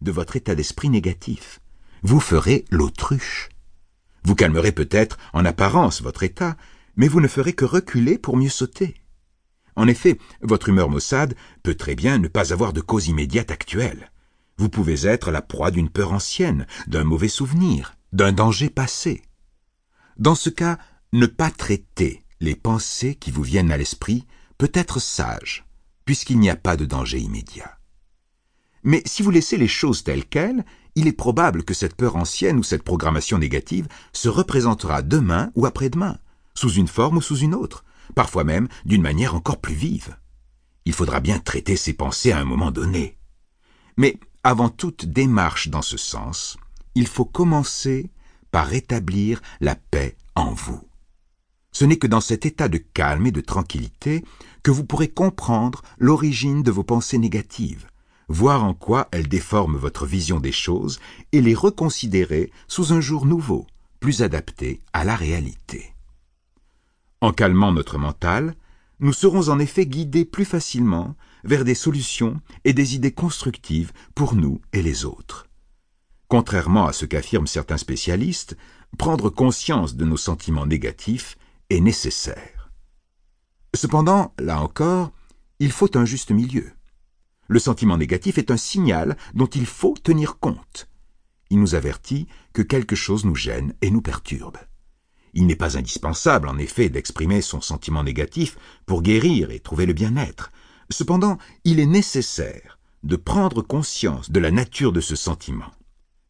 [0.00, 1.60] de votre état d'esprit négatif.
[2.02, 3.48] Vous ferez l'autruche.
[4.24, 6.56] Vous calmerez peut-être en apparence votre état,
[6.96, 8.94] mais vous ne ferez que reculer pour mieux sauter.
[9.76, 14.10] En effet, votre humeur maussade peut très bien ne pas avoir de cause immédiate actuelle.
[14.56, 19.22] Vous pouvez être la proie d'une peur ancienne, d'un mauvais souvenir, d'un danger passé.
[20.16, 20.78] Dans ce cas,
[21.12, 24.26] ne pas traiter les pensées qui vous viennent à l'esprit
[24.58, 25.64] peut être sage,
[26.04, 27.77] puisqu'il n'y a pas de danger immédiat.
[28.84, 30.64] Mais si vous laissez les choses telles quelles,
[30.94, 35.66] il est probable que cette peur ancienne ou cette programmation négative se représentera demain ou
[35.66, 36.18] après-demain,
[36.54, 40.16] sous une forme ou sous une autre, parfois même d'une manière encore plus vive.
[40.84, 43.18] Il faudra bien traiter ces pensées à un moment donné.
[43.96, 46.56] Mais avant toute démarche dans ce sens,
[46.94, 48.10] il faut commencer
[48.50, 50.80] par rétablir la paix en vous.
[51.72, 54.24] Ce n'est que dans cet état de calme et de tranquillité
[54.62, 57.86] que vous pourrez comprendre l'origine de vos pensées négatives,
[58.28, 61.00] voir en quoi elles déforment votre vision des choses
[61.32, 63.66] et les reconsidérer sous un jour nouveau,
[64.00, 65.94] plus adapté à la réalité.
[67.20, 68.54] En calmant notre mental,
[69.00, 74.34] nous serons en effet guidés plus facilement vers des solutions et des idées constructives pour
[74.34, 75.46] nous et les autres.
[76.28, 78.56] Contrairement à ce qu'affirment certains spécialistes,
[78.98, 81.38] prendre conscience de nos sentiments négatifs
[81.70, 82.70] est nécessaire.
[83.74, 85.12] Cependant, là encore,
[85.58, 86.72] il faut un juste milieu.
[87.48, 90.88] Le sentiment négatif est un signal dont il faut tenir compte.
[91.50, 94.58] Il nous avertit que quelque chose nous gêne et nous perturbe.
[95.32, 99.94] Il n'est pas indispensable, en effet, d'exprimer son sentiment négatif pour guérir et trouver le
[99.94, 100.52] bien-être.
[100.90, 105.70] Cependant, il est nécessaire de prendre conscience de la nature de ce sentiment,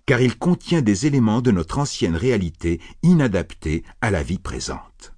[0.06, 5.14] car il contient des éléments de notre ancienne réalité inadaptés à la vie présente.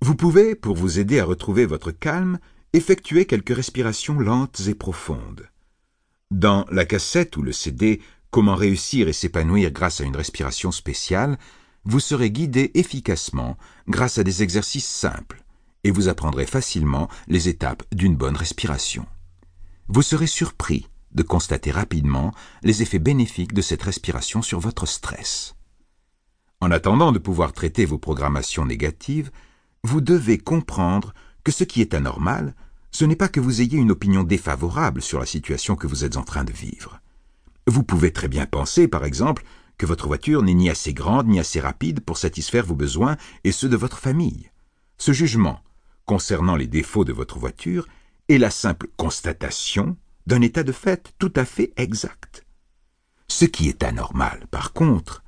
[0.00, 2.38] Vous pouvez, pour vous aider à retrouver votre calme,
[2.72, 5.48] effectuez quelques respirations lentes et profondes.
[6.30, 11.38] Dans la cassette ou le CD Comment réussir et s'épanouir grâce à une respiration spéciale,
[11.84, 13.56] vous serez guidé efficacement
[13.88, 15.42] grâce à des exercices simples
[15.82, 19.06] et vous apprendrez facilement les étapes d'une bonne respiration.
[19.88, 25.54] Vous serez surpris de constater rapidement les effets bénéfiques de cette respiration sur votre stress.
[26.60, 29.30] En attendant de pouvoir traiter vos programmations négatives,
[29.84, 31.14] vous devez comprendre
[31.50, 32.54] ce qui est anormal,
[32.90, 36.16] ce n'est pas que vous ayez une opinion défavorable sur la situation que vous êtes
[36.16, 37.00] en train de vivre.
[37.66, 39.44] Vous pouvez très bien penser, par exemple,
[39.76, 43.52] que votre voiture n'est ni assez grande ni assez rapide pour satisfaire vos besoins et
[43.52, 44.50] ceux de votre famille.
[44.96, 45.60] Ce jugement,
[46.04, 47.86] concernant les défauts de votre voiture,
[48.28, 52.44] est la simple constatation d'un état de fait tout à fait exact.
[53.28, 55.22] Ce qui est anormal, par contre,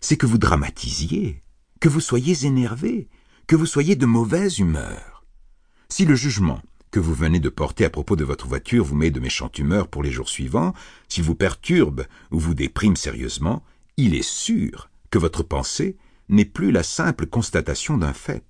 [0.00, 1.42] c'est que vous dramatisiez,
[1.80, 3.08] que vous soyez énervé,
[3.46, 5.13] que vous soyez de mauvaise humeur.
[5.88, 9.10] Si le jugement que vous venez de porter à propos de votre voiture vous met
[9.10, 10.74] de méchante humeur pour les jours suivants,
[11.08, 13.64] s'il vous perturbe ou vous déprime sérieusement,
[13.96, 15.96] il est sûr que votre pensée
[16.28, 18.44] n'est plus la simple constatation d'un fait.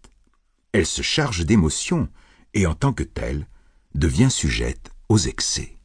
[0.73, 2.09] Elle se charge d'émotions
[2.53, 3.49] et en tant que telle
[3.95, 5.77] devient sujette aux excès.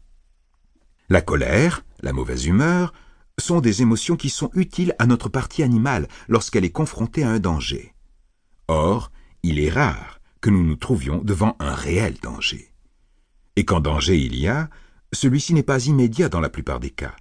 [1.10, 2.94] La colère, la mauvaise humeur,
[3.40, 7.40] sont des émotions qui sont utiles à notre partie animale lorsqu'elle est confrontée à un
[7.40, 7.94] danger.
[8.68, 9.12] Or,
[9.44, 12.72] il est rare que nous nous trouvions devant un réel danger.
[13.56, 14.70] Et quand danger il y a,
[15.12, 17.16] celui-ci n'est pas immédiat dans la plupart des cas.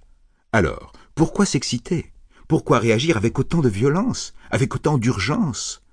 [0.51, 2.13] Alors, pourquoi s'exciter?
[2.47, 5.83] Pourquoi réagir avec autant de violence, avec autant d'urgence?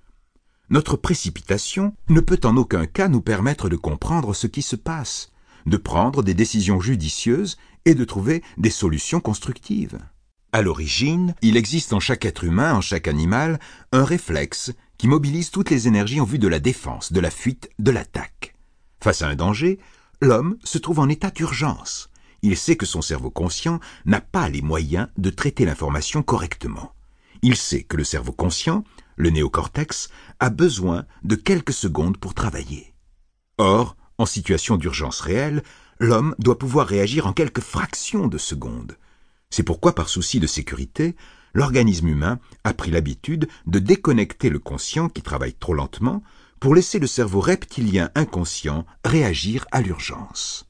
[0.70, 5.31] Notre précipitation ne peut en aucun cas nous permettre de comprendre ce qui se passe,
[5.66, 9.98] de prendre des décisions judicieuses et de trouver des solutions constructives.
[10.53, 13.60] À l'origine, il existe en chaque être humain, en chaque animal,
[13.93, 17.71] un réflexe qui mobilise toutes les énergies en vue de la défense, de la fuite,
[17.79, 18.55] de l'attaque.
[19.01, 19.79] Face à un danger,
[20.21, 22.11] l'homme se trouve en état d'urgence.
[22.43, 26.93] Il sait que son cerveau conscient n'a pas les moyens de traiter l'information correctement.
[27.43, 28.85] Il sait que le cerveau conscient,
[29.17, 32.95] le néocortex, a besoin de quelques secondes pour travailler.
[33.59, 35.62] Or, en situation d'urgence réelle,
[35.99, 38.97] l'homme doit pouvoir réagir en quelques fractions de secondes.
[39.51, 41.17] C'est pourquoi, par souci de sécurité,
[41.56, 46.23] l'organisme humain a pris l'habitude de déconnecter le conscient qui travaille trop lentement
[46.61, 50.67] pour laisser le cerveau reptilien inconscient réagir à l'urgence.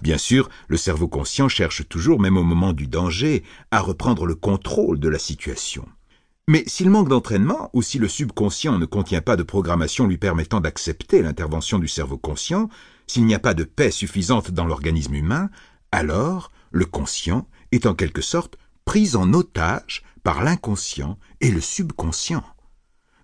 [0.00, 3.42] Bien sûr, le cerveau conscient cherche toujours, même au moment du danger,
[3.72, 5.88] à reprendre le contrôle de la situation.
[6.46, 10.60] Mais s'il manque d'entraînement, ou si le subconscient ne contient pas de programmation lui permettant
[10.60, 12.68] d'accepter l'intervention du cerveau conscient,
[13.08, 15.50] s'il n'y a pas de paix suffisante dans l'organisme humain,
[15.90, 22.44] alors le conscient est en quelque sorte pris en otage par l'inconscient et le subconscient.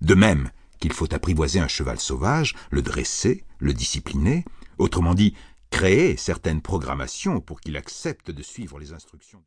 [0.00, 0.50] De même
[0.80, 4.44] qu'il faut apprivoiser un cheval sauvage, le dresser, le discipliner,
[4.78, 5.34] autrement dit,
[5.70, 9.36] créer certaines programmations pour qu'il accepte de suivre les instructions.